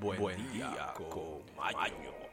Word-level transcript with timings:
Buen, 0.00 0.52
día, 0.52 0.92
con 0.94 1.42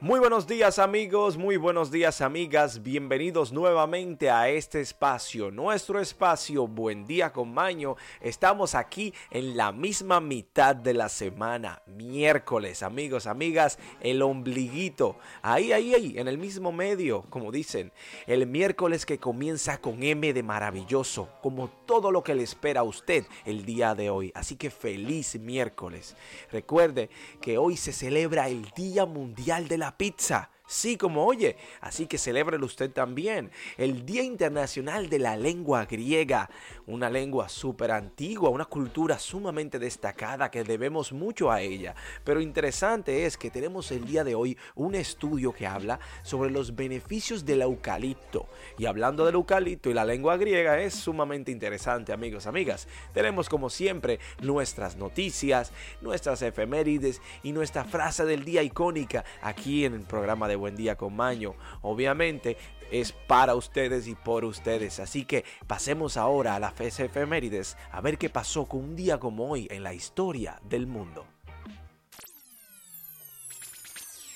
Muy 0.02 0.20
buenos 0.20 0.47
días 0.47 0.79
amigos, 0.79 1.38
muy 1.38 1.55
buenos 1.55 1.92
días 1.92 2.20
amigas, 2.20 2.83
bienvenidos 2.83 3.54
nuevamente 3.54 4.29
a 4.29 4.49
este 4.49 4.81
espacio, 4.81 5.49
nuestro 5.49 6.02
espacio 6.02 6.68
Buen 6.68 7.05
día 7.05 7.31
con 7.31 7.54
Maño. 7.54 7.96
Estamos 8.20 8.76
aquí 8.76 9.13
en 9.31 9.56
la 9.56 9.71
misma 9.71 10.20
mitad 10.20 10.76
de 10.76 10.94
la 10.94 11.07
semana, 11.07 11.81
miércoles, 11.88 12.84
amigos, 12.84 13.28
amigas, 13.28 13.80
el 14.02 14.21
ombliguito, 14.21 15.16
ahí, 15.42 15.71
ahí, 15.71 15.93
ahí, 15.93 16.17
en 16.17 16.27
el 16.27 16.38
mismo 16.38 16.73
medio, 16.73 17.21
como 17.30 17.52
dicen, 17.52 17.93
el 18.27 18.45
miércoles 18.45 19.05
que 19.05 19.20
comienza 19.20 19.80
con 19.80 20.03
M 20.03 20.34
de 20.34 20.43
maravilloso, 20.43 21.30
como 21.41 21.70
todo 21.85 22.11
lo 22.11 22.23
que 22.23 22.35
le 22.35 22.43
espera 22.43 22.81
a 22.81 22.84
usted 22.84 23.25
el 23.45 23.66
día 23.66 23.95
de 23.95 24.09
hoy. 24.09 24.34
Así 24.35 24.57
que 24.57 24.70
feliz 24.70 25.39
miércoles. 25.39 26.17
Recuerde 26.52 27.09
que 27.39 27.52
hoy 27.57 27.77
se 27.77 27.93
celebra 27.93 28.48
el 28.48 28.70
Día 28.75 29.05
Mundial 29.05 29.67
de 29.67 29.77
la 29.77 29.98
Pizza. 29.98 30.49
Sí, 30.66 30.95
como 30.95 31.26
oye, 31.26 31.58
así 31.81 32.08
que 32.08 32.17
celébrelo 32.17 32.66
usted 32.66 32.90
también. 32.90 33.52
El 33.77 34.05
Día 34.05 34.23
Internacional 34.23 35.09
de 35.09 35.20
la 35.20 35.35
Lengua 35.35 35.85
Griega, 35.85 36.49
una 36.88 37.09
lengua 37.09 37.49
súper 37.49 37.91
antigua, 37.91 38.49
una 38.49 38.63
cultura 38.63 39.20
sumamente 39.20 39.77
destacada 39.77 40.49
que 40.49 40.63
debemos 40.63 41.12
mucho 41.12 41.52
a 41.52 41.59
ella. 41.62 41.95
Pero 42.23 42.40
interesante 42.40 43.26
es 43.26 43.38
que 43.38 43.52
tenemos 43.52 43.91
el 43.91 44.05
día 44.05 44.23
de 44.23 44.35
hoy 44.35 44.57
un 44.76 44.95
estudio 44.95 45.52
que 45.52 45.68
habla 45.68 45.99
sobre 46.23 46.49
los 46.49 46.76
beneficios 46.76 47.43
del 47.43 47.62
eucalipto. 47.62 48.48
Y 48.77 48.85
hablando 48.85 49.26
del 49.26 49.35
eucalipto 49.35 49.90
y 49.90 49.93
la 49.93 50.05
lengua 50.05 50.38
griega 50.38 50.80
es 50.80 50.93
sumamente 50.93 51.52
interesante, 51.52 52.13
amigos, 52.13 52.48
amigas. 52.48 52.88
Tenemos 53.13 53.49
como 53.49 53.70
siempre 53.70 54.20
nuestras 54.41 54.95
noticias, 54.95 55.73
nuestras 55.99 56.41
efemérides 56.41 57.21
y 57.43 57.52
nuestra 57.52 57.84
frase 57.84 58.24
del 58.24 58.46
día 58.46 58.63
icónica 58.63 59.26
aquí 59.41 59.84
en 59.84 59.93
el 59.93 60.04
programa 60.04 60.48
de 60.48 60.52
Buen 60.55 60.76
Día 60.76 60.96
con 60.96 61.15
Maño. 61.15 61.55
Obviamente 61.82 62.57
es 62.91 63.12
para 63.12 63.55
ustedes 63.55 64.08
y 64.08 64.16
por 64.16 64.46
ustedes. 64.46 65.00
Así 65.00 65.26
que 65.26 65.46
pasemos 65.68 66.18
ahora 66.18 66.56
a 66.56 66.59
la 66.59 66.72
fe 66.72 66.88
efemérides 66.88 67.78
a 67.92 68.02
ver 68.02 68.18
qué 68.18 68.30
pasó 68.30 68.66
con 68.66 68.81
un 68.81 68.96
día 68.96 69.20
como 69.20 69.50
hoy 69.50 69.68
en 69.72 69.84
la 69.84 69.94
historia 69.94 70.59
del 70.64 70.88
mundo. 70.88 71.26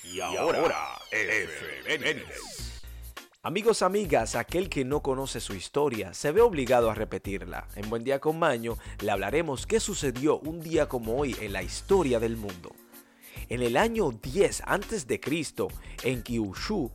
Y 0.04 0.20
ahora, 0.22 1.00
efemérides. 1.12 2.68
Amigos, 3.44 3.82
amigas, 3.82 4.36
aquel 4.36 4.68
que 4.68 4.84
no 4.84 5.02
conoce 5.02 5.40
su 5.40 5.54
historia 5.54 6.14
se 6.14 6.32
ve 6.32 6.42
obligado 6.42 6.90
a 6.90 6.95
repetirla. 6.95 7.68
En 7.76 7.90
Buen 7.90 8.04
Día 8.04 8.20
con 8.20 8.38
Maño 8.38 8.78
le 9.00 9.10
hablaremos 9.10 9.66
qué 9.66 9.80
sucedió 9.80 10.40
un 10.40 10.60
día 10.60 10.90
como 10.90 11.16
hoy 11.16 11.34
en 11.40 11.54
la 11.54 11.64
historia 11.64 12.20
del 12.20 12.36
mundo. 12.36 12.76
En 13.50 13.62
el 13.62 13.78
año 13.78 14.12
10 14.12 14.64
a.C., 14.66 15.22
en 16.03 16.22
Kyushu, 16.22 16.92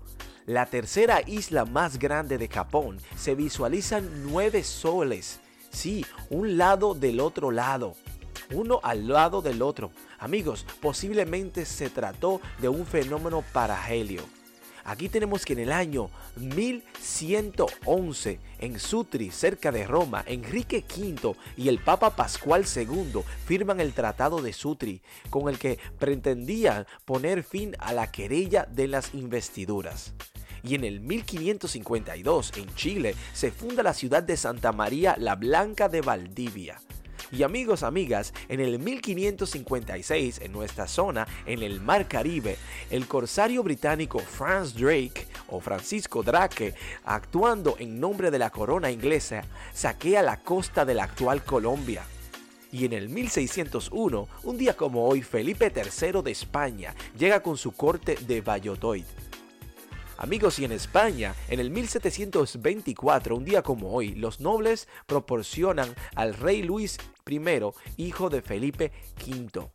la 0.47 0.67
tercera 0.67 1.23
isla 1.27 1.65
más 1.65 1.99
grande 1.99 2.37
de 2.37 2.49
Japón, 2.49 2.99
se 3.17 3.35
visualizan 3.35 4.25
nueve 4.25 4.63
soles. 4.65 5.41
Sí, 5.71 6.05
un 6.31 6.59
lado 6.59 6.95
del 6.95 7.21
otro 7.21 7.51
lado. 7.51 7.95
Uno 8.53 8.81
al 8.83 9.09
lado 9.09 9.41
del 9.41 9.63
otro. 9.63 9.93
Amigos, 10.19 10.67
posiblemente 10.81 11.65
se 11.65 11.89
trató 11.89 12.41
de 12.61 12.69
un 12.69 12.85
fenómeno 12.85 13.43
parahelio. 13.53 14.23
Aquí 14.85 15.09
tenemos 15.09 15.45
que 15.45 15.53
en 15.53 15.61
el 15.61 15.73
año 15.73 16.11
1111, 16.37 18.41
en 18.59 18.79
Sutri, 18.79 19.31
cerca 19.31 19.73
de 19.73 19.87
Roma, 19.87 20.25
Enrique 20.27 20.85
V 20.89 21.35
y 21.57 21.69
el 21.69 21.79
Papa 21.79 22.17
Pascual 22.17 22.65
II 22.65 23.23
firman 23.47 23.81
el 23.81 23.93
Tratado 23.93 24.43
de 24.43 24.53
Sutri, 24.53 25.03
con 25.31 25.49
el 25.49 25.59
que 25.59 25.79
pretendían 25.99 26.87
poner 27.05 27.43
fin 27.43 27.77
a 27.79 27.93
la 27.93 28.11
querella 28.11 28.67
de 28.71 28.89
las 28.89 29.15
investiduras 29.15 30.15
y 30.63 30.75
en 30.75 30.85
el 30.85 31.01
1552 31.01 32.53
en 32.57 32.75
Chile 32.75 33.15
se 33.33 33.51
funda 33.51 33.83
la 33.83 33.95
ciudad 33.95 34.23
de 34.23 34.37
Santa 34.37 34.73
María 34.73 35.17
la 35.19 35.35
Blanca 35.35 35.89
de 35.89 36.01
Valdivia. 36.01 36.81
Y 37.33 37.45
amigos, 37.45 37.83
amigas, 37.83 38.35
en 38.51 38.61
el 38.61 38.79
1556, 38.79 40.43
en 40.43 40.53
nuestra 40.53 40.87
zona, 40.87 41.27
en 41.47 41.63
el 41.63 41.81
Mar 41.81 42.07
Caribe, 42.07 42.59
el 42.91 43.07
corsario 43.09 43.63
británico 43.63 44.19
Franz 44.19 44.75
Drake 44.75 45.27
o 45.49 45.59
Francisco 45.59 46.23
Drake, 46.23 46.75
actuando 47.05 47.77
en 47.79 47.99
nombre 47.99 48.31
de 48.31 48.39
la 48.39 48.51
corona 48.51 48.91
inglesa, 48.91 49.45
saquea 49.73 50.21
la 50.21 50.43
costa 50.43 50.85
de 50.85 50.93
la 50.93 51.05
actual 51.05 51.43
Colombia. 51.43 52.05
Y 52.71 52.85
en 52.85 52.93
el 52.93 53.09
1601, 53.09 54.29
un 54.43 54.59
día 54.59 54.77
como 54.77 55.09
hoy, 55.09 55.23
Felipe 55.23 55.73
III 55.75 56.21
de 56.23 56.31
España 56.33 56.95
llega 57.19 57.43
con 57.43 57.57
su 57.57 57.73
corte 57.73 58.17
de 58.27 58.43
Valladolid 58.43 59.05
Amigos, 60.23 60.61
y 60.61 60.65
en 60.65 60.71
España, 60.71 61.35
en 61.49 61.59
el 61.59 61.73
1724, 61.73 63.35
un 63.35 63.45
día 63.45 63.63
como 63.63 63.93
hoy, 63.93 64.15
los 64.15 64.39
nobles 64.39 64.87
proporcionan 65.07 65.97
al 66.15 66.35
rey 66.35 66.63
Luis 66.63 66.99
I, 67.27 68.05
hijo 68.05 68.31
de 68.31 68.43
Felipe 68.43 68.93
V. 69.27 69.71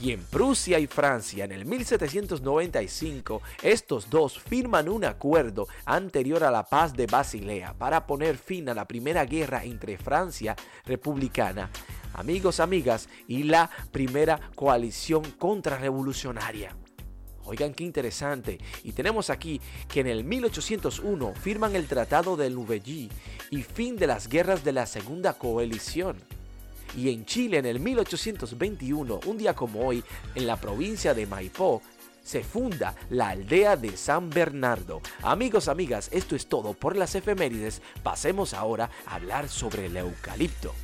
Y 0.00 0.12
en 0.12 0.22
Prusia 0.22 0.78
y 0.78 0.86
Francia, 0.86 1.44
en 1.44 1.50
el 1.50 1.66
1795, 1.66 3.42
estos 3.62 4.08
dos 4.08 4.38
firman 4.38 4.88
un 4.88 5.04
acuerdo 5.04 5.66
anterior 5.84 6.44
a 6.44 6.52
la 6.52 6.62
paz 6.62 6.94
de 6.94 7.06
Basilea 7.06 7.74
para 7.74 8.06
poner 8.06 8.38
fin 8.38 8.68
a 8.68 8.74
la 8.74 8.86
primera 8.86 9.24
guerra 9.24 9.64
entre 9.64 9.98
Francia 9.98 10.54
republicana, 10.84 11.68
amigos, 12.14 12.60
amigas, 12.60 13.08
y 13.26 13.42
la 13.42 13.70
primera 13.90 14.38
coalición 14.54 15.24
contrarrevolucionaria. 15.36 16.76
Oigan 17.48 17.72
qué 17.72 17.82
interesante. 17.82 18.58
Y 18.84 18.92
tenemos 18.92 19.30
aquí 19.30 19.60
que 19.88 20.00
en 20.00 20.06
el 20.06 20.22
1801 20.22 21.34
firman 21.34 21.74
el 21.74 21.88
Tratado 21.88 22.36
de 22.36 22.50
Louvagie 22.50 23.08
y 23.50 23.62
fin 23.62 23.96
de 23.96 24.06
las 24.06 24.28
guerras 24.28 24.62
de 24.64 24.72
la 24.72 24.86
Segunda 24.86 25.32
Coalición. 25.32 26.18
Y 26.96 27.10
en 27.10 27.24
Chile 27.24 27.58
en 27.58 27.66
el 27.66 27.80
1821, 27.80 29.20
un 29.26 29.38
día 29.38 29.54
como 29.54 29.86
hoy, 29.86 30.02
en 30.34 30.46
la 30.46 30.56
provincia 30.56 31.14
de 31.14 31.26
Maipó, 31.26 31.82
se 32.22 32.42
funda 32.42 32.94
la 33.08 33.30
aldea 33.30 33.76
de 33.76 33.96
San 33.96 34.28
Bernardo. 34.28 35.00
Amigos, 35.22 35.68
amigas, 35.68 36.10
esto 36.12 36.36
es 36.36 36.46
todo 36.46 36.74
por 36.74 36.96
las 36.96 37.14
efemérides. 37.14 37.80
Pasemos 38.02 38.52
ahora 38.52 38.90
a 39.06 39.14
hablar 39.14 39.48
sobre 39.48 39.86
el 39.86 39.96
eucalipto. 39.96 40.74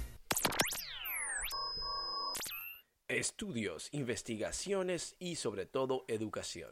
Estudios, 3.09 3.91
investigaciones 3.93 5.17
y 5.19 5.37
sobre 5.37 5.67
todo 5.67 6.07
educación. 6.09 6.71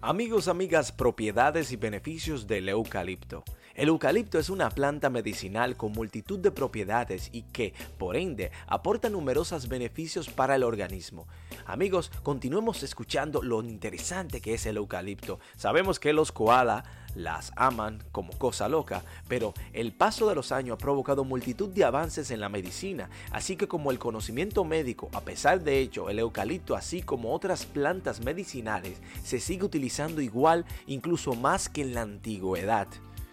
Amigos, 0.00 0.46
amigas, 0.46 0.92
propiedades 0.92 1.72
y 1.72 1.76
beneficios 1.76 2.46
del 2.46 2.68
eucalipto. 2.68 3.42
El 3.78 3.90
eucalipto 3.90 4.40
es 4.40 4.50
una 4.50 4.70
planta 4.70 5.08
medicinal 5.08 5.76
con 5.76 5.92
multitud 5.92 6.40
de 6.40 6.50
propiedades 6.50 7.30
y 7.30 7.42
que, 7.42 7.74
por 7.96 8.16
ende, 8.16 8.50
aporta 8.66 9.08
numerosos 9.08 9.68
beneficios 9.68 10.28
para 10.28 10.56
el 10.56 10.64
organismo. 10.64 11.28
Amigos, 11.64 12.10
continuemos 12.24 12.82
escuchando 12.82 13.40
lo 13.40 13.62
interesante 13.62 14.40
que 14.40 14.54
es 14.54 14.66
el 14.66 14.78
eucalipto. 14.78 15.38
Sabemos 15.56 16.00
que 16.00 16.12
los 16.12 16.32
koala 16.32 16.82
las 17.14 17.52
aman 17.54 18.02
como 18.10 18.36
cosa 18.36 18.68
loca, 18.68 19.04
pero 19.28 19.54
el 19.72 19.92
paso 19.92 20.28
de 20.28 20.34
los 20.34 20.50
años 20.50 20.74
ha 20.74 20.78
provocado 20.78 21.22
multitud 21.22 21.68
de 21.68 21.84
avances 21.84 22.32
en 22.32 22.40
la 22.40 22.48
medicina, 22.48 23.08
así 23.30 23.54
que 23.54 23.68
como 23.68 23.92
el 23.92 24.00
conocimiento 24.00 24.64
médico, 24.64 25.08
a 25.12 25.20
pesar 25.20 25.62
de 25.62 25.78
ello, 25.78 26.10
el 26.10 26.18
eucalipto 26.18 26.74
así 26.74 27.00
como 27.00 27.32
otras 27.32 27.64
plantas 27.64 28.24
medicinales 28.24 28.98
se 29.22 29.38
sigue 29.38 29.64
utilizando 29.64 30.20
igual, 30.20 30.64
incluso 30.88 31.34
más 31.34 31.68
que 31.68 31.82
en 31.82 31.94
la 31.94 32.02
antigüedad. 32.02 32.88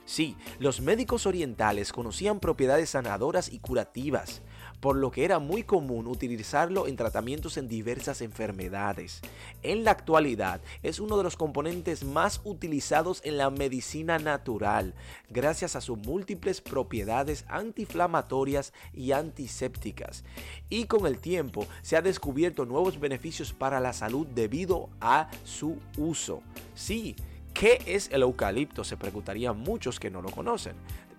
Sí, 0.06 0.38
los 0.60 0.82
médicos 0.82 1.26
orientales 1.26 1.92
conocían 1.92 2.40
propiedades 2.40 2.92
sanadoras 2.92 3.52
y 3.52 3.58
curativas, 3.58 4.44
por 4.80 4.98
lo 4.98 5.10
que 5.10 5.26
era 5.26 5.40
muy 5.40 5.64
común 5.64 6.06
utilizarlo 6.06 6.86
en 6.86 6.96
tratamientos 6.96 7.58
en 7.58 7.68
diversas 7.68 8.22
enfermedades. 8.22 9.22
En 9.64 9.84
la 9.84 9.90
actualidad 9.90 10.62
es 10.84 11.00
uno 11.00 11.18
de 11.18 11.24
los 11.24 11.36
componentes 11.36 12.04
más 12.04 12.40
utilizados 12.44 13.20
en 13.24 13.38
la 13.38 13.50
medicina 13.50 14.20
natural, 14.20 14.94
gracias 15.32 15.76
a 15.76 15.82
sus 15.82 15.98
múltiples 15.98 16.62
propiedades 16.62 17.44
antiinflamatorias 17.48 18.74
y 18.94 19.12
antisépticas. 19.12 20.24
Y 20.70 20.86
con 20.86 21.08
el 21.08 21.18
tiempo 21.18 21.66
se 21.82 21.98
ha 21.98 22.04
descubierto 22.04 22.66
nuevos 22.66 23.00
beneficios 23.00 23.54
para 23.54 23.80
la 23.80 23.92
salud 23.92 24.28
debido 24.28 24.90
a 25.02 25.32
su 25.44 25.80
uso. 25.98 26.44
Sí, 26.76 27.16
¿Qué 27.56 27.82
es 27.86 28.10
el 28.12 28.22
eucalipto? 28.22 28.84
Se 28.84 28.98
preguntarían 28.98 29.58
muchos 29.58 29.98
que 29.98 30.12
no 30.12 30.22
lo 30.22 30.30
conocen. 30.30 30.76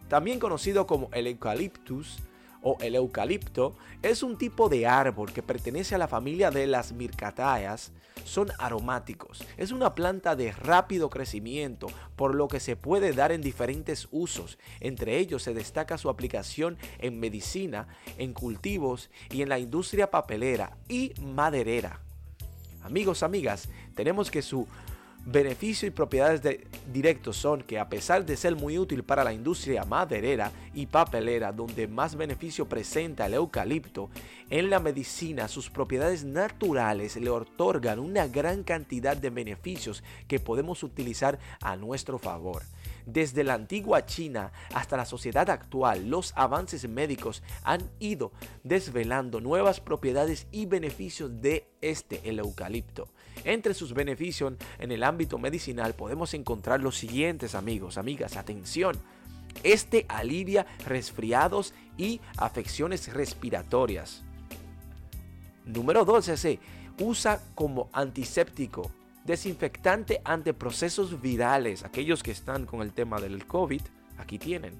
También 0.07 0.39
conocido 0.39 0.87
como 0.87 1.09
el 1.15 1.27
eucaliptus 1.29 2.19
o 2.61 2.77
el 2.81 2.95
eucalipto 2.95 3.75
es 4.03 4.23
un 4.23 4.37
tipo 4.37 4.69
de 4.69 4.87
árbol 4.87 5.33
que 5.33 5.43
pertenece 5.43 5.95
a 5.95 5.99
la 5.99 6.09
familia 6.09 6.51
de 6.51 6.67
las 6.67 6.93
mircataeas. 6.93 7.91
Son 8.25 8.49
aromáticos. 8.59 9.43
Es 9.57 9.73
una 9.73 9.95
planta 9.95 10.37
de 10.37 10.53
rápido 10.53 11.09
crecimiento, 11.09 11.87
por 12.17 12.35
lo 12.35 12.49
que 12.49 12.61
se 12.61 12.77
puede 12.77 13.15
dar 13.15 13.33
en 13.33 13.41
diferentes 13.41 14.07
usos. 14.11 14.59
Entre 14.81 15.17
ellos 15.17 15.43
se 15.43 15.55
destaca 15.55 15.97
su 15.97 16.11
aplicación 16.11 16.77
en 16.99 17.19
medicina, 17.19 17.89
en 18.19 18.35
cultivos 18.35 19.09
y 19.31 19.41
en 19.41 19.49
la 19.49 19.59
industria 19.59 20.11
papelera 20.11 20.77
y 20.87 21.15
maderera. 21.19 22.03
Amigos, 22.83 23.23
amigas, 23.23 23.71
tenemos 23.95 24.31
que 24.31 24.43
su 24.43 24.69
beneficio 25.27 25.89
y 25.89 25.91
propiedades 25.91 26.41
directos 26.93 27.37
son 27.37 27.63
que 27.63 27.81
a 27.81 27.89
pesar 27.89 28.25
de 28.25 28.37
ser 28.37 28.55
muy 28.55 28.79
útil 28.79 29.03
para 29.03 29.25
la 29.25 29.33
industria 29.33 29.85
maderera 29.85 30.53
y 30.73 30.87
papelera, 30.87 31.53
donde 31.53 31.89
más 31.89 32.15
beneficio 32.15 32.67
presenta 32.69 33.27
el 33.27 33.35
eucalipto, 33.35 34.09
en 34.51 34.71
la 34.71 34.79
medicina 34.79 35.49
sus 35.49 35.69
propiedades 35.69 36.25
naturales 36.25 37.17
le 37.17 37.29
otorgan 37.29 37.99
una 37.99 38.29
gran 38.29 38.63
cantidad 38.63 39.17
de 39.17 39.31
beneficios 39.31 40.05
que 40.29 40.39
podemos 40.39 40.85
utilizar 40.85 41.41
a 41.61 41.75
nuestro 41.75 42.19
favor. 42.19 42.63
Desde 43.07 43.45
la 43.45 43.55
antigua 43.55 44.05
China 44.05 44.51
hasta 44.75 44.97
la 44.97 45.05
sociedad 45.05 45.49
actual, 45.49 46.11
los 46.11 46.33
avances 46.35 46.89
médicos 46.89 47.41
han 47.63 47.89
ido 48.01 48.33
desvelando 48.65 49.41
nuevas 49.41 49.79
propiedades 49.81 50.49
y 50.51 50.67
beneficios 50.67 51.41
de 51.41 51.69
este, 51.81 52.29
el 52.29 52.41
eucalipto. 52.41 53.09
Entre 53.45 53.75
sus 53.75 53.95
beneficios 53.95 54.55
en 54.81 54.91
el 54.91 55.05
ámbito 55.05 55.39
medicinal 55.39 55.95
podemos 55.95 56.35
encontrar 56.35 56.81
los 56.81 56.97
siguientes 56.97 57.55
amigos, 57.55 57.97
amigas, 57.97 58.37
atención. 58.37 58.97
Este 59.63 60.05
alivia 60.09 60.67
resfriados 60.85 61.75
y 61.97 62.21
afecciones 62.37 63.13
respiratorias. 63.15 64.25
Número 65.65 66.05
12 66.05 66.37
se 66.37 66.59
usa 66.99 67.41
como 67.55 67.89
antiséptico 67.93 68.91
desinfectante 69.27 70.21
ante 70.25 70.55
procesos 70.55 71.21
virales, 71.21 71.85
aquellos 71.85 72.23
que 72.23 72.31
están 72.31 72.65
con 72.65 72.81
el 72.81 72.93
tema 72.93 73.21
del 73.21 73.47
COVID, 73.47 73.83
aquí 74.19 74.39
tienen. 74.39 74.75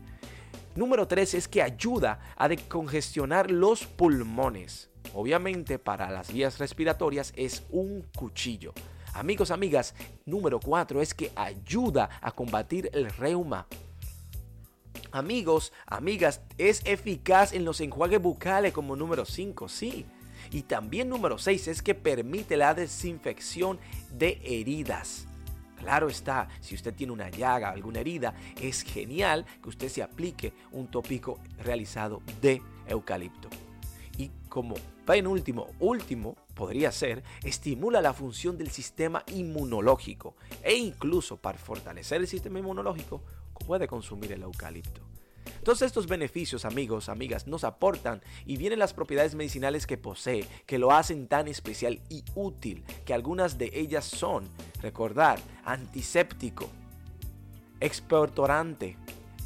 Número 0.77 1.09
3 1.09 1.35
es 1.35 1.49
que 1.49 1.63
ayuda 1.63 2.21
a 2.37 2.49
decongestionar 2.49 3.51
los 3.51 3.87
pulmones. 3.87 4.91
Obviamente 5.15 5.79
para 5.79 6.11
las 6.11 6.33
vías 6.33 6.59
respiratorias 6.59 7.33
es 7.37 7.65
un 7.71 8.05
cuchillo. 8.15 8.73
Amigos, 9.15 9.51
amigas, 9.51 9.95
número 10.27 10.61
4 10.61 11.01
es 11.01 11.15
que 11.15 11.33
ayuda 11.35 12.11
a 12.21 12.31
combatir 12.33 12.91
el 12.93 13.11
reuma. 13.11 13.67
Amigos, 15.11 15.73
amigas, 15.87 16.43
es 16.59 16.83
eficaz 16.85 17.55
en 17.55 17.65
los 17.65 17.81
enjuagues 17.81 18.21
bucales 18.21 18.75
como 18.75 18.97
número 18.97 19.25
5, 19.25 19.69
sí. 19.71 20.05
Y 20.51 20.63
también 20.63 21.09
número 21.09 21.39
6 21.39 21.69
es 21.69 21.83
que 21.83 21.95
permite 21.95 22.57
la 22.57 22.75
desinfección 22.75 23.79
de 24.13 24.41
heridas. 24.45 25.27
Claro 25.77 26.09
está, 26.09 26.49
si 26.61 26.75
usted 26.75 26.95
tiene 26.95 27.13
una 27.13 27.31
llaga, 27.31 27.71
alguna 27.71 28.01
herida, 28.01 28.35
es 28.61 28.83
genial 28.83 29.45
que 29.63 29.69
usted 29.69 29.89
se 29.89 30.03
aplique 30.03 30.53
un 30.73 30.89
tópico 30.89 31.39
realizado 31.63 32.23
de 32.41 32.63
eucalipto. 32.89 33.49
Y 34.19 34.31
como 34.49 34.75
penúltimo, 35.05 35.69
último, 35.79 36.37
podría 36.55 36.91
ser, 36.91 37.23
estimula 37.45 38.01
la 38.01 38.15
función 38.15 38.57
del 38.57 38.71
sistema 38.71 39.23
inmunológico 39.33 40.35
e 40.63 40.75
incluso 40.75 41.37
para 41.37 41.59
fortalecer 41.59 42.21
el 42.21 42.27
sistema 42.27 42.59
inmunológico 42.59 43.23
puede 43.67 43.87
consumir 43.87 44.33
el 44.33 44.43
eucalipto. 44.43 45.03
Todos 45.67 45.83
estos 45.83 46.07
beneficios, 46.07 46.65
amigos, 46.65 47.09
amigas, 47.09 47.49
nos 47.49 47.65
aportan 47.65 48.23
y 48.45 48.57
vienen 48.57 48.79
las 48.79 48.95
propiedades 48.95 49.35
medicinales 49.35 49.85
que 49.89 49.99
posee, 49.99 50.47
que 50.65 50.79
lo 50.79 50.93
hacen 50.93 51.27
tan 51.27 51.49
especial 51.49 52.01
y 52.09 52.23
útil, 52.37 52.85
que 53.05 53.13
algunas 53.13 53.59
de 53.59 53.73
ellas 53.75 54.05
son, 54.05 54.45
recordar, 54.81 55.41
antiséptico, 55.65 56.69
expectorante, 57.81 58.97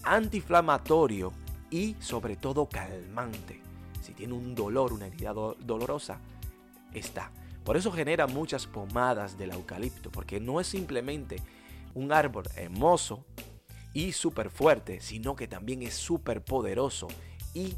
antiinflamatorio 0.03 1.33
y 1.71 1.97
sobre 2.01 2.37
todo 2.37 2.69
calmante. 2.69 3.63
Si 4.03 4.13
tiene 4.13 4.35
un 4.35 4.55
dolor, 4.55 4.93
una 4.93 5.07
herida 5.07 5.33
dolorosa, 5.33 6.21
está. 6.93 7.31
Por 7.65 7.79
eso 7.79 7.91
genera 7.91 8.27
muchas 8.27 8.67
pomadas 8.67 9.39
del 9.39 9.53
eucalipto, 9.53 10.11
porque 10.11 10.39
no 10.39 10.61
es 10.61 10.67
simplemente 10.67 11.37
un 11.95 12.13
árbol 12.13 12.45
hermoso 12.57 13.25
y 13.93 14.13
súper 14.13 14.51
fuerte, 14.51 15.01
sino 15.01 15.37
que 15.37 15.49
también 15.49 15.83
es 15.83 15.95
súper 15.95 16.43
poderoso 16.43 17.09
y 17.55 17.75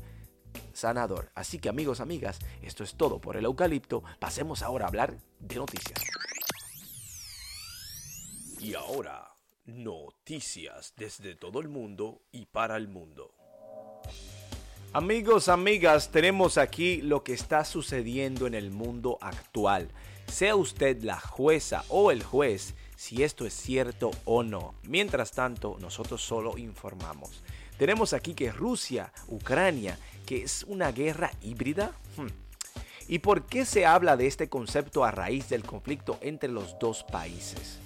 sanador. 0.73 1.31
Así 1.35 1.59
que 1.59 1.69
amigos, 1.69 2.01
amigas, 2.01 2.39
esto 2.63 2.85
es 2.85 2.95
todo 2.95 3.21
por 3.21 3.37
el 3.37 3.45
eucalipto. 3.45 4.03
Pasemos 4.19 4.63
ahora 4.63 4.87
a 4.87 4.89
hablar 4.89 5.17
de 5.39 5.57
noticias. 5.57 6.01
Y 8.61 8.75
ahora, 8.75 9.35
noticias 9.65 10.95
desde 10.97 11.35
todo 11.35 11.61
el 11.61 11.69
mundo 11.69 12.23
y 12.31 12.47
para 12.47 12.77
el 12.77 12.89
mundo. 12.89 13.35
Amigos, 14.93 15.49
amigas, 15.49 16.11
tenemos 16.11 16.59
aquí 16.59 17.01
lo 17.01 17.25
que 17.25 17.33
está 17.33 17.65
sucediendo 17.65 18.47
en 18.47 18.55
el 18.55 18.71
mundo 18.71 19.17
actual. 19.21 19.89
Sea 20.27 20.55
usted 20.55 21.03
la 21.03 21.19
jueza 21.19 21.85
o 21.89 22.11
el 22.11 22.23
juez, 22.23 22.75
si 23.03 23.25
esto 23.25 23.45
es 23.45 23.53
cierto 23.53 24.13
o 24.25 24.45
no. 24.45 24.75
Mientras 24.85 25.33
tanto, 25.33 25.77
nosotros 25.81 26.23
solo 26.23 26.57
informamos. 26.57 27.43
Tenemos 27.77 28.13
aquí 28.13 28.33
que 28.33 28.53
Rusia, 28.53 29.13
Ucrania, 29.27 29.99
que 30.25 30.45
es 30.45 30.63
una 30.69 30.93
guerra 30.93 31.33
híbrida. 31.43 31.91
Hmm. 32.17 32.29
¿Y 33.09 33.19
por 33.19 33.45
qué 33.47 33.65
se 33.65 33.87
habla 33.87 34.17
de 34.17 34.29
este 34.29 34.49
concepto 34.49 35.03
a 35.03 35.11
raíz 35.11 35.49
del 35.49 35.65
conflicto 35.65 36.17
entre 36.21 36.49
los 36.49 36.79
dos 36.79 37.03
países? 37.03 37.81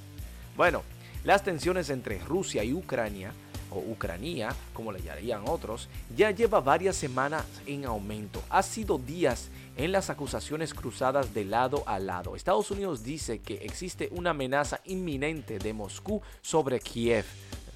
Bueno, 0.55 0.83
las 1.25 1.43
tensiones 1.43 1.89
entre 1.89 2.19
Rusia 2.19 2.63
y 2.63 2.75
Ucrania 2.75 3.33
o 3.71 3.79
Ucrania, 3.79 4.55
como 4.73 4.93
le 4.93 5.03
llamarían 5.03 5.45
otros, 5.47 5.89
ya 6.17 6.31
lleva 6.31 6.61
varias 6.61 6.97
semanas 6.97 7.45
en 7.67 7.85
aumento. 7.85 8.43
Ha 8.51 8.63
sido 8.63 8.99
días 8.99 9.49
en 9.77 9.93
las 9.93 10.11
acusaciones 10.11 10.73
cruzadas 10.75 11.35
de 11.35 11.45
lado 11.45 11.83
a 11.87 11.99
lado. 11.99 12.35
Estados 12.35 12.71
Unidos 12.71 13.03
dice 13.05 13.41
que 13.41 13.55
existe 13.57 14.09
una 14.13 14.31
amenaza 14.31 14.81
inminente 14.85 15.59
de 15.59 15.73
Moscú 15.73 16.23
sobre 16.41 16.81
Kiev, 16.81 17.27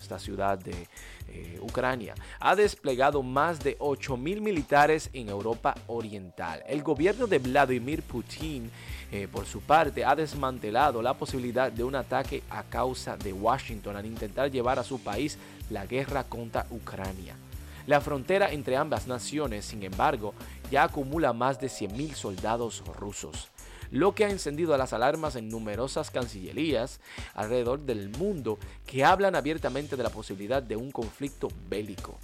esta 0.00 0.19
ciudad 0.19 0.58
de 0.58 0.88
eh, 1.28 1.58
Ucrania. 1.60 2.14
Ha 2.40 2.56
desplegado 2.56 3.22
más 3.22 3.60
de 3.60 3.78
8.000 3.78 4.40
militares 4.40 5.10
en 5.12 5.28
Europa 5.28 5.75
Oriental. 5.87 6.62
El 6.66 6.82
gobierno 6.82 7.26
de 7.26 7.38
Vladimir 7.38 8.02
Putin, 8.02 8.70
eh, 9.12 9.26
por 9.30 9.46
su 9.46 9.60
parte, 9.60 10.04
ha 10.04 10.14
desmantelado 10.14 11.02
la 11.02 11.14
posibilidad 11.14 11.72
de 11.72 11.82
un 11.82 11.96
ataque 11.96 12.42
a 12.48 12.62
causa 12.62 13.16
de 13.16 13.32
Washington 13.32 13.96
al 13.96 14.06
intentar 14.06 14.50
llevar 14.50 14.78
a 14.78 14.84
su 14.84 15.00
país 15.00 15.36
la 15.68 15.86
guerra 15.86 16.24
contra 16.24 16.66
Ucrania. 16.70 17.34
La 17.86 18.00
frontera 18.00 18.52
entre 18.52 18.76
ambas 18.76 19.08
naciones, 19.08 19.64
sin 19.64 19.82
embargo, 19.82 20.32
ya 20.70 20.85
acumula 20.85 21.32
más 21.32 21.61
de 21.61 21.66
100.000 21.66 22.14
soldados 22.14 22.85
rusos, 22.99 23.49
lo 23.90 24.14
que 24.14 24.25
ha 24.25 24.30
encendido 24.30 24.76
las 24.76 24.92
alarmas 24.92 25.35
en 25.35 25.49
numerosas 25.49 26.11
cancillerías 26.11 27.00
alrededor 27.35 27.80
del 27.80 28.11
mundo 28.11 28.58
que 28.87 29.04
hablan 29.04 29.35
abiertamente 29.35 29.96
de 29.96 30.04
la 30.04 30.11
posibilidad 30.11 30.62
de 30.62 30.76
un 30.76 30.92
conflicto 30.92 31.49
bélico. 31.68 32.18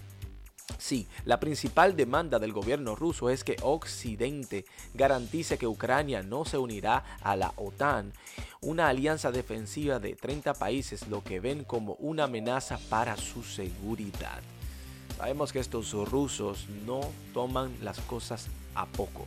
Sí, 0.79 1.07
la 1.25 1.41
principal 1.41 1.97
demanda 1.97 2.39
del 2.39 2.53
gobierno 2.53 2.97
ruso 2.97 3.31
es 3.31 3.45
que 3.45 3.57
Occidente 3.63 4.65
garantice 4.95 5.59
que 5.59 5.67
Ucrania 5.67 6.23
no 6.23 6.45
se 6.45 6.59
unirá 6.59 7.19
a 7.23 7.37
la 7.37 7.53
OTAN, 7.57 8.13
una 8.61 8.89
alianza 8.89 9.31
defensiva 9.31 9.99
de 9.99 10.17
30 10.17 10.55
países, 10.55 11.09
lo 11.09 11.23
que 11.23 11.41
ven 11.41 11.65
como 11.65 11.95
una 11.95 12.25
amenaza 12.25 12.79
para 12.91 13.17
su 13.17 13.43
seguridad. 13.43 14.41
Sabemos 15.17 15.53
que 15.53 15.61
estos 15.61 15.93
rusos 16.11 16.67
no 16.85 17.01
toman 17.33 17.75
las 17.83 18.01
cosas 18.01 18.49
a 18.75 18.87
poco. 18.87 19.25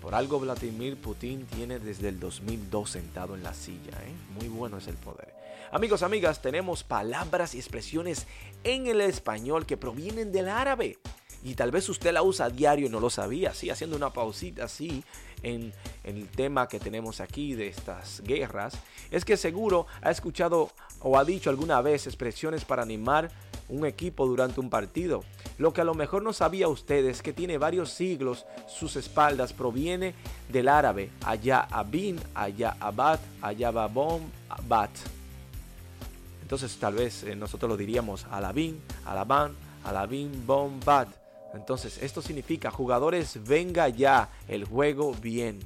Por 0.00 0.14
algo 0.14 0.38
Vladimir 0.38 0.96
Putin 0.96 1.46
tiene 1.46 1.80
desde 1.80 2.08
el 2.08 2.20
2002 2.20 2.88
sentado 2.88 3.34
en 3.34 3.42
la 3.42 3.52
silla. 3.52 3.92
¿eh? 4.04 4.14
Muy 4.38 4.48
bueno 4.48 4.78
es 4.78 4.86
el 4.86 4.96
poder. 4.96 5.35
Amigos, 5.72 6.02
amigas, 6.02 6.40
tenemos 6.40 6.84
palabras 6.84 7.54
y 7.54 7.58
expresiones 7.58 8.26
en 8.62 8.86
el 8.86 9.00
español 9.00 9.66
que 9.66 9.76
provienen 9.76 10.30
del 10.30 10.48
árabe. 10.48 10.98
Y 11.42 11.54
tal 11.54 11.72
vez 11.72 11.88
usted 11.88 12.12
la 12.12 12.22
usa 12.22 12.46
a 12.46 12.50
diario 12.50 12.86
y 12.86 12.88
no 12.88 13.00
lo 13.00 13.10
sabía. 13.10 13.50
Así, 13.50 13.68
haciendo 13.68 13.96
una 13.96 14.12
pausita 14.12 14.64
así 14.64 15.02
en, 15.42 15.72
en 16.04 16.16
el 16.16 16.28
tema 16.28 16.68
que 16.68 16.78
tenemos 16.78 17.20
aquí 17.20 17.54
de 17.54 17.66
estas 17.66 18.22
guerras. 18.22 18.78
Es 19.10 19.24
que 19.24 19.36
seguro 19.36 19.86
ha 20.02 20.10
escuchado 20.10 20.70
o 21.00 21.18
ha 21.18 21.24
dicho 21.24 21.50
alguna 21.50 21.80
vez 21.82 22.06
expresiones 22.06 22.64
para 22.64 22.82
animar 22.82 23.30
un 23.68 23.86
equipo 23.86 24.24
durante 24.26 24.60
un 24.60 24.70
partido. 24.70 25.24
Lo 25.58 25.72
que 25.72 25.80
a 25.80 25.84
lo 25.84 25.94
mejor 25.94 26.22
no 26.22 26.32
sabía 26.32 26.68
usted 26.68 27.04
es 27.06 27.22
que 27.22 27.32
tiene 27.32 27.58
varios 27.58 27.90
siglos, 27.90 28.46
sus 28.68 28.94
espaldas 28.94 29.52
proviene 29.52 30.14
del 30.48 30.68
árabe, 30.68 31.10
allá 31.24 31.66
abin, 31.70 32.20
allá 32.34 32.76
abad, 32.78 33.18
allá 33.42 33.72
babom, 33.72 34.22
bat. 34.68 34.90
Entonces 36.46 36.76
tal 36.76 36.94
vez 36.94 37.24
eh, 37.24 37.34
nosotros 37.34 37.68
lo 37.68 37.76
diríamos 37.76 38.24
alabin, 38.30 38.80
alaban, 39.04 39.56
alabin, 39.82 40.46
bom, 40.46 40.78
bat. 40.84 41.08
Entonces, 41.54 42.00
esto 42.00 42.22
significa 42.22 42.70
jugadores, 42.70 43.40
venga 43.42 43.88
ya, 43.88 44.28
el 44.46 44.64
juego 44.64 45.12
bien. 45.12 45.58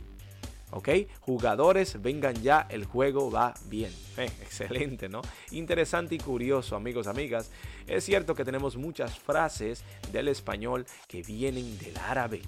¿Ok? 0.71 0.89
Jugadores, 1.21 2.01
vengan 2.01 2.35
ya, 2.37 2.67
el 2.71 2.87
juego 2.87 3.31
va 3.31 3.53
bien. 3.67 3.93
Eh, 4.17 4.25
excelente, 4.41 5.11
¿no? 5.11 5.21
Interesante 5.51 6.15
y 6.15 6.19
curioso, 6.19 6.77
amigos, 6.77 7.09
amigas. 7.09 7.51
Es 7.87 8.05
cierto 8.05 8.35
que 8.35 8.47
tenemos 8.47 8.79
muchas 8.79 9.19
frases 9.19 9.85
del 10.11 10.29
español 10.29 10.87
que 11.07 11.21
vienen 11.21 11.79
del 11.79 11.99
árabe. 11.99 12.41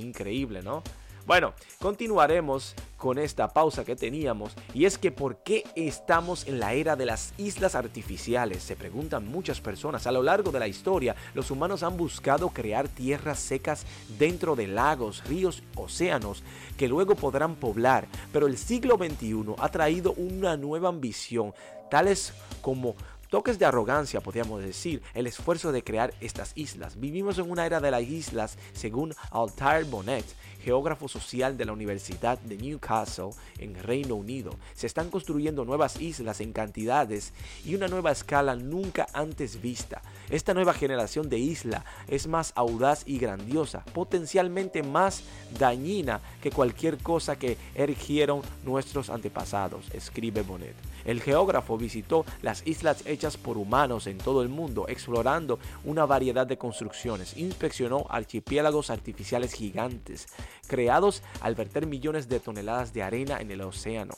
Increíble, 0.00 0.64
¿no? 0.64 0.82
Bueno, 1.28 1.52
continuaremos 1.78 2.74
con 2.96 3.18
esta 3.18 3.48
pausa 3.48 3.84
que 3.84 3.94
teníamos 3.94 4.54
y 4.72 4.86
es 4.86 4.96
que 4.96 5.12
¿por 5.12 5.42
qué 5.42 5.62
estamos 5.76 6.46
en 6.46 6.58
la 6.58 6.72
era 6.72 6.96
de 6.96 7.04
las 7.04 7.34
islas 7.36 7.74
artificiales? 7.74 8.62
Se 8.62 8.76
preguntan 8.76 9.28
muchas 9.28 9.60
personas. 9.60 10.06
A 10.06 10.10
lo 10.10 10.22
largo 10.22 10.52
de 10.52 10.58
la 10.58 10.68
historia, 10.68 11.14
los 11.34 11.50
humanos 11.50 11.82
han 11.82 11.98
buscado 11.98 12.48
crear 12.48 12.88
tierras 12.88 13.40
secas 13.40 13.84
dentro 14.18 14.56
de 14.56 14.68
lagos, 14.68 15.22
ríos, 15.26 15.62
océanos 15.76 16.42
que 16.78 16.88
luego 16.88 17.14
podrán 17.14 17.56
poblar, 17.56 18.08
pero 18.32 18.46
el 18.46 18.56
siglo 18.56 18.96
XXI 18.96 19.54
ha 19.58 19.68
traído 19.68 20.14
una 20.14 20.56
nueva 20.56 20.88
ambición, 20.88 21.52
tales 21.90 22.32
como 22.62 22.96
toques 23.28 23.58
de 23.58 23.66
arrogancia, 23.66 24.20
podríamos 24.20 24.62
decir, 24.62 25.02
el 25.14 25.26
esfuerzo 25.26 25.72
de 25.72 25.84
crear 25.84 26.14
estas 26.20 26.52
islas. 26.54 26.98
Vivimos 26.98 27.38
en 27.38 27.50
una 27.50 27.66
era 27.66 27.80
de 27.80 27.90
las 27.90 28.02
islas, 28.02 28.56
según 28.72 29.14
Altair 29.30 29.84
Bonnet, 29.84 30.24
geógrafo 30.62 31.08
social 31.08 31.56
de 31.56 31.64
la 31.64 31.72
Universidad 31.72 32.38
de 32.38 32.56
Newcastle 32.56 33.30
en 33.58 33.74
Reino 33.74 34.14
Unido. 34.16 34.54
Se 34.74 34.86
están 34.86 35.10
construyendo 35.10 35.64
nuevas 35.64 36.00
islas 36.00 36.40
en 36.40 36.52
cantidades 36.52 37.32
y 37.64 37.74
una 37.74 37.88
nueva 37.88 38.12
escala 38.12 38.56
nunca 38.56 39.06
antes 39.12 39.60
vista. 39.60 40.02
Esta 40.30 40.54
nueva 40.54 40.74
generación 40.74 41.28
de 41.28 41.38
isla 41.38 41.84
es 42.06 42.26
más 42.26 42.52
audaz 42.54 43.02
y 43.06 43.18
grandiosa, 43.18 43.84
potencialmente 43.94 44.82
más 44.82 45.22
dañina 45.58 46.20
que 46.42 46.50
cualquier 46.50 46.98
cosa 46.98 47.38
que 47.38 47.56
erigieron 47.74 48.42
nuestros 48.64 49.10
antepasados, 49.10 49.86
escribe 49.94 50.42
Bonnet. 50.42 50.76
El 51.08 51.22
geógrafo 51.22 51.78
visitó 51.78 52.26
las 52.42 52.66
islas 52.66 53.06
hechas 53.06 53.38
por 53.38 53.56
humanos 53.56 54.06
en 54.06 54.18
todo 54.18 54.42
el 54.42 54.50
mundo, 54.50 54.84
explorando 54.88 55.58
una 55.84 56.04
variedad 56.04 56.46
de 56.46 56.58
construcciones. 56.58 57.34
Inspeccionó 57.38 58.04
archipiélagos 58.10 58.90
artificiales 58.90 59.54
gigantes, 59.54 60.26
creados 60.66 61.22
al 61.40 61.54
verter 61.54 61.86
millones 61.86 62.28
de 62.28 62.40
toneladas 62.40 62.92
de 62.92 63.02
arena 63.02 63.38
en 63.40 63.50
el 63.50 63.62
océano. 63.62 64.12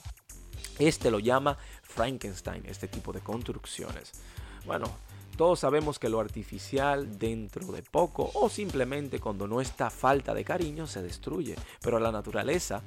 Este 0.81 1.13
lo 1.13 1.21
llama 1.21 1.57
Frankenstein, 1.85 2.65
este 2.67 2.89
tipo 2.89 3.13
de 3.13 3.21
construcciones. 3.21 4.11
Bueno, 4.67 4.87
todos 5.37 5.61
sabemos 5.61 6.01
que 6.01 6.09
lo 6.09 6.19
artificial 6.19 7.21
dentro 7.21 7.71
de 7.71 7.85
poco 7.85 8.33
o 8.35 8.49
simplemente 8.49 9.21
cuando 9.21 9.47
no 9.47 9.61
está 9.61 9.91
falta 9.91 10.35
de 10.35 10.43
cariño 10.43 10.89
se 10.89 11.03
destruye, 11.03 11.55
pero 11.83 12.01
la 12.01 12.11
naturaleza 12.11 12.83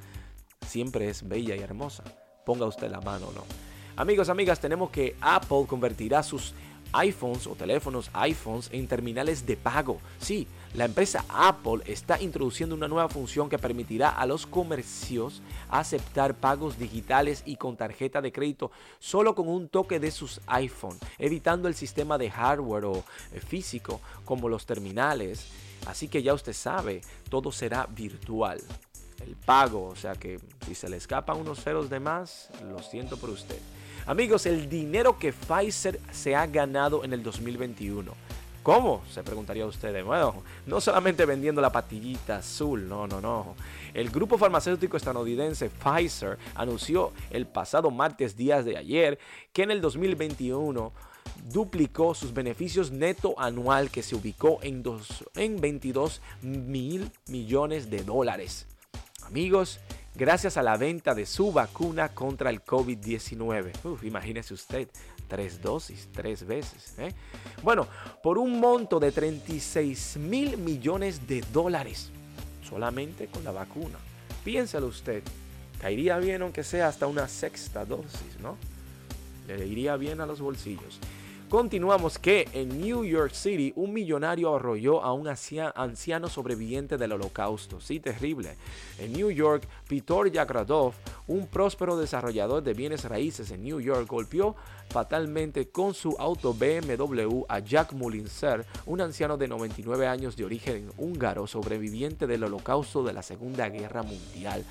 siempre 0.67 1.07
es 1.07 1.25
bella 1.25 1.55
y 1.55 1.61
hermosa. 1.61 2.03
Ponga 2.45 2.65
usted 2.65 2.91
la 2.91 2.99
mano 2.99 3.27
o 3.27 3.31
no. 3.31 3.72
Amigos, 3.95 4.29
amigas, 4.29 4.59
tenemos 4.59 4.89
que 4.89 5.15
Apple 5.21 5.65
convertirá 5.67 6.23
sus 6.23 6.55
iPhones 6.93 7.45
o 7.45 7.53
teléfonos 7.53 8.09
iPhones 8.13 8.69
en 8.71 8.87
terminales 8.87 9.45
de 9.45 9.55
pago. 9.55 9.99
Sí, 10.17 10.47
la 10.73 10.85
empresa 10.85 11.23
Apple 11.29 11.83
está 11.85 12.19
introduciendo 12.19 12.73
una 12.73 12.87
nueva 12.87 13.07
función 13.07 13.49
que 13.49 13.59
permitirá 13.59 14.09
a 14.09 14.25
los 14.25 14.47
comercios 14.47 15.43
aceptar 15.69 16.33
pagos 16.33 16.79
digitales 16.79 17.43
y 17.45 17.57
con 17.57 17.77
tarjeta 17.77 18.19
de 18.19 18.31
crédito 18.31 18.71
solo 18.97 19.35
con 19.35 19.47
un 19.47 19.69
toque 19.69 19.99
de 19.99 20.09
sus 20.09 20.41
iPhone, 20.47 20.97
evitando 21.19 21.67
el 21.67 21.75
sistema 21.75 22.17
de 22.17 22.31
hardware 22.31 22.85
o 22.85 23.03
eh, 23.31 23.39
físico 23.39 24.01
como 24.25 24.49
los 24.49 24.65
terminales. 24.65 25.49
Así 25.85 26.07
que 26.07 26.23
ya 26.23 26.33
usted 26.33 26.53
sabe, 26.53 27.01
todo 27.29 27.51
será 27.51 27.85
virtual 27.85 28.59
el 29.23 29.35
pago. 29.35 29.85
O 29.85 29.95
sea 29.95 30.13
que 30.13 30.39
si 30.65 30.73
se 30.73 30.89
le 30.89 30.97
escapan 30.97 31.37
unos 31.37 31.63
ceros 31.63 31.91
de 31.91 31.99
más, 31.99 32.49
lo 32.67 32.81
siento 32.81 33.17
por 33.17 33.29
usted. 33.29 33.59
Amigos, 34.05 34.45
el 34.45 34.67
dinero 34.67 35.17
que 35.17 35.31
Pfizer 35.31 35.97
se 36.11 36.35
ha 36.35 36.45
ganado 36.45 37.05
en 37.05 37.13
el 37.13 37.23
2021. 37.23 38.11
¿Cómo? 38.61 39.01
Se 39.09 39.23
preguntaría 39.23 39.65
usted. 39.65 40.03
Bueno, 40.03 40.43
no 40.65 40.81
solamente 40.81 41.25
vendiendo 41.25 41.61
la 41.61 41.71
patillita 41.71 42.37
azul, 42.37 42.87
no, 42.87 43.07
no, 43.07 43.21
no. 43.21 43.55
El 43.93 44.09
grupo 44.09 44.37
farmacéutico 44.37 44.97
estadounidense 44.97 45.69
Pfizer 45.69 46.37
anunció 46.55 47.13
el 47.29 47.45
pasado 47.45 47.91
martes 47.91 48.35
días 48.35 48.65
de 48.65 48.77
ayer 48.77 49.19
que 49.53 49.63
en 49.63 49.71
el 49.71 49.79
2021 49.79 50.91
duplicó 51.51 52.13
sus 52.13 52.33
beneficios 52.33 52.91
neto 52.91 53.35
anual 53.37 53.89
que 53.89 54.03
se 54.03 54.15
ubicó 54.15 54.59
en, 54.63 54.83
dos, 54.83 55.23
en 55.35 55.61
22 55.61 56.21
mil 56.41 57.09
millones 57.27 57.89
de 57.89 58.03
dólares. 58.03 58.67
Amigos, 59.25 59.79
gracias 60.15 60.57
a 60.57 60.63
la 60.63 60.77
venta 60.77 61.13
de 61.15 61.25
su 61.25 61.51
vacuna 61.51 62.09
contra 62.09 62.49
el 62.49 62.63
COVID-19. 62.63 64.03
Imagínese 64.03 64.53
usted, 64.53 64.87
tres 65.27 65.61
dosis, 65.61 66.09
tres 66.11 66.45
veces. 66.45 66.93
¿eh? 66.97 67.13
Bueno, 67.61 67.87
por 68.21 68.37
un 68.37 68.59
monto 68.59 68.99
de 68.99 69.11
36 69.11 70.17
mil 70.17 70.57
millones 70.57 71.27
de 71.27 71.41
dólares, 71.51 72.11
solamente 72.67 73.27
con 73.27 73.43
la 73.43 73.51
vacuna. 73.51 73.97
Piénselo 74.43 74.87
usted, 74.87 75.23
caería 75.79 76.17
bien 76.17 76.41
aunque 76.41 76.63
sea 76.63 76.87
hasta 76.87 77.07
una 77.07 77.27
sexta 77.27 77.85
dosis, 77.85 78.39
¿no? 78.41 78.57
Le 79.47 79.65
iría 79.67 79.95
bien 79.97 80.21
a 80.21 80.25
los 80.25 80.39
bolsillos. 80.39 80.99
Continuamos 81.53 82.17
que 82.17 82.49
en 82.53 82.81
New 82.81 83.05
York 83.05 83.31
City 83.31 83.73
un 83.75 83.93
millonario 83.93 84.55
arrolló 84.55 85.03
a 85.03 85.13
un 85.13 85.27
anciano 85.27 86.27
sobreviviente 86.27 86.97
del 86.97 87.11
holocausto. 87.11 87.79
Sí, 87.79 87.99
terrible. 87.99 88.55
En 88.97 89.13
New 89.13 89.29
York, 89.29 89.67
Pitor 89.87 90.31
Yagradov, 90.31 90.95
un 91.27 91.45
próspero 91.45 91.95
desarrollador 91.95 92.63
de 92.63 92.73
bienes 92.73 93.05
raíces 93.05 93.51
en 93.51 93.61
New 93.61 93.79
York, 93.79 94.07
golpeó 94.07 94.55
fatalmente 94.89 95.67
con 95.69 95.93
su 95.93 96.15
auto 96.17 96.55
BMW 96.55 97.43
a 97.47 97.59
Jack 97.59 97.93
Mulinser, 97.93 98.65
un 98.87 99.01
anciano 99.01 99.37
de 99.37 99.47
99 99.47 100.07
años 100.07 100.35
de 100.35 100.45
origen 100.45 100.89
húngaro 100.97 101.45
sobreviviente 101.45 102.25
del 102.25 102.45
holocausto 102.45 103.03
de 103.03 103.13
la 103.13 103.21
Segunda 103.21 103.69
Guerra 103.69 104.01
Mundial. 104.01 104.65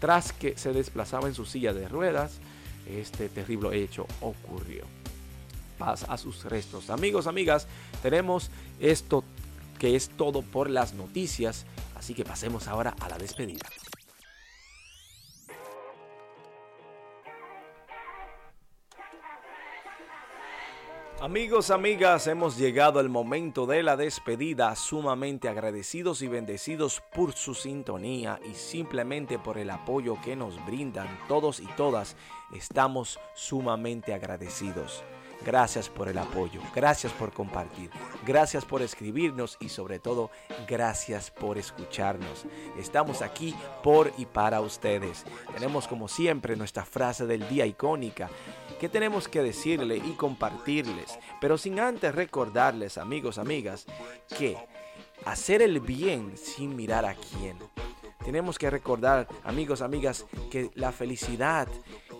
Tras 0.00 0.32
que 0.32 0.56
se 0.56 0.72
desplazaba 0.72 1.28
en 1.28 1.34
su 1.34 1.44
silla 1.44 1.74
de 1.74 1.88
ruedas, 1.88 2.38
este 2.86 3.28
terrible 3.28 3.78
hecho 3.82 4.06
ocurrió 4.22 5.01
a 5.82 6.16
sus 6.18 6.44
restos. 6.44 6.90
Amigos, 6.90 7.26
amigas, 7.26 7.66
tenemos 8.02 8.50
esto 8.80 9.24
que 9.78 9.96
es 9.96 10.10
todo 10.10 10.42
por 10.42 10.70
las 10.70 10.94
noticias, 10.94 11.66
así 11.96 12.14
que 12.14 12.24
pasemos 12.24 12.68
ahora 12.68 12.94
a 13.00 13.08
la 13.08 13.18
despedida. 13.18 13.66
Amigos, 21.22 21.70
amigas, 21.70 22.26
hemos 22.26 22.58
llegado 22.58 22.98
al 22.98 23.08
momento 23.08 23.64
de 23.64 23.84
la 23.84 23.96
despedida, 23.96 24.74
sumamente 24.74 25.48
agradecidos 25.48 26.20
y 26.20 26.26
bendecidos 26.26 27.00
por 27.14 27.32
su 27.32 27.54
sintonía 27.54 28.40
y 28.44 28.54
simplemente 28.54 29.38
por 29.38 29.56
el 29.56 29.70
apoyo 29.70 30.20
que 30.20 30.34
nos 30.34 30.64
brindan 30.66 31.06
todos 31.28 31.60
y 31.60 31.66
todas, 31.76 32.16
estamos 32.52 33.20
sumamente 33.34 34.14
agradecidos. 34.14 35.04
Gracias 35.44 35.88
por 35.88 36.08
el 36.08 36.18
apoyo, 36.18 36.60
gracias 36.74 37.12
por 37.12 37.32
compartir, 37.32 37.90
gracias 38.24 38.64
por 38.64 38.80
escribirnos 38.80 39.56
y 39.60 39.68
sobre 39.68 39.98
todo 39.98 40.30
gracias 40.68 41.30
por 41.30 41.58
escucharnos. 41.58 42.44
Estamos 42.78 43.22
aquí 43.22 43.54
por 43.82 44.12
y 44.18 44.26
para 44.26 44.60
ustedes. 44.60 45.24
Tenemos 45.52 45.88
como 45.88 46.06
siempre 46.06 46.54
nuestra 46.54 46.84
frase 46.84 47.26
del 47.26 47.48
día 47.48 47.66
icónica 47.66 48.30
que 48.80 48.88
tenemos 48.88 49.28
que 49.28 49.42
decirle 49.42 49.96
y 49.96 50.12
compartirles, 50.12 51.18
pero 51.40 51.58
sin 51.58 51.80
antes 51.80 52.14
recordarles 52.14 52.98
amigos, 52.98 53.38
amigas, 53.38 53.86
que 54.36 54.56
hacer 55.24 55.62
el 55.62 55.80
bien 55.80 56.36
sin 56.36 56.76
mirar 56.76 57.04
a 57.04 57.14
quién. 57.14 57.58
Tenemos 58.24 58.58
que 58.58 58.70
recordar, 58.70 59.26
amigos, 59.42 59.82
amigas, 59.82 60.26
que 60.50 60.70
la 60.74 60.92
felicidad 60.92 61.68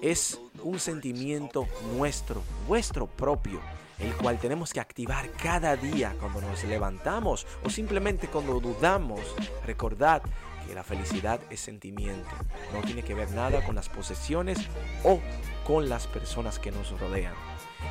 es 0.01 0.41
un 0.63 0.79
sentimiento 0.79 1.67
nuestro, 1.97 2.43
vuestro 2.67 3.07
propio, 3.07 3.61
el 3.99 4.15
cual 4.15 4.39
tenemos 4.39 4.73
que 4.73 4.81
activar 4.81 5.31
cada 5.33 5.77
día 5.77 6.15
cuando 6.21 6.41
nos 6.41 6.65
levantamos 6.65 7.47
o 7.65 7.71
simplemente 7.71 8.29
cuando 8.29 8.59
dudamos. 8.61 9.21
Recordad 9.65 10.23
que 10.67 10.75
la 10.75 10.83
felicidad 10.83 11.41
es 11.51 11.61
sentimiento, 11.61 12.31
no 12.73 12.83
tiene 12.83 13.03
que 13.03 13.15
ver 13.15 13.31
nada 13.33 13.65
con 13.65 13.75
las 13.75 13.89
posesiones 13.89 14.59
o 15.05 15.21
con 15.67 15.89
las 15.89 16.07
personas 16.07 16.59
que 16.59 16.73
nos 16.73 16.99
rodean. 16.99 17.35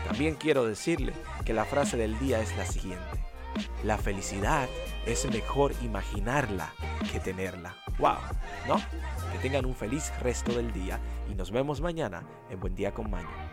También 0.08 0.36
quiero 0.36 0.66
decirle 0.66 1.14
que 1.46 1.54
la 1.54 1.66
frase 1.66 1.98
del 1.98 2.18
día 2.20 2.42
es 2.42 2.56
la 2.58 2.66
siguiente. 2.66 3.20
La 3.84 3.98
felicidad 3.98 4.70
es 5.06 5.30
mejor 5.30 5.74
imaginarla 5.82 6.74
que 7.12 7.20
tenerla. 7.20 7.76
¡Wow! 8.02 8.18
¿No? 8.68 8.78
Que 9.32 9.38
tengan 9.44 9.64
un 9.68 9.76
feliz 9.76 10.12
resto 10.22 10.52
del 10.52 10.74
día 10.74 11.00
y 11.30 11.36
nos 11.36 11.52
vemos 11.52 11.82
mañana 11.82 12.24
en 12.50 12.60
Buen 12.60 12.74
Día 12.74 12.92
con 12.92 13.12
Maño. 13.12 13.51